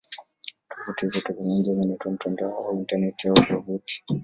[0.85, 4.03] Tovuti zote pamoja zinaitwa "mtandao" au "Intaneti" au "wavuti".